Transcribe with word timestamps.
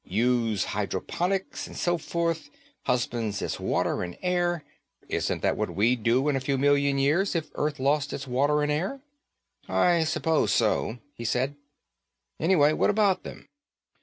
Uses 0.03 0.65
hydroponics 0.73 1.67
and 1.67 1.77
so 1.77 1.99
forth, 1.99 2.49
husbands 2.85 3.39
its 3.39 3.59
water 3.59 4.01
and 4.01 4.17
air. 4.23 4.63
Isn't 5.07 5.43
that 5.43 5.55
what 5.55 5.75
we'd 5.75 6.01
do, 6.01 6.27
in 6.27 6.35
a 6.35 6.39
few 6.39 6.57
million 6.57 6.97
years, 6.97 7.35
if 7.35 7.51
Earth 7.53 7.79
lost 7.79 8.11
its 8.11 8.25
water 8.27 8.63
and 8.63 8.71
air?" 8.71 9.01
"I 9.69 10.03
suppose 10.05 10.51
so," 10.51 10.97
he 11.13 11.23
said. 11.23 11.55
"Anyway, 12.39 12.73
what 12.73 12.89
about 12.89 13.21
them?" 13.21 13.47